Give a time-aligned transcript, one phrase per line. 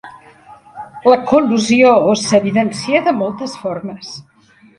[1.13, 4.11] La col·lusió s"evidencia de moltes formes.